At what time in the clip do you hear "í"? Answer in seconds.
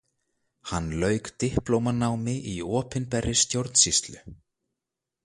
2.53-2.55